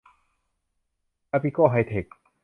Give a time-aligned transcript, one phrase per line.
[1.31, 2.05] อาปิโก ไฮเทค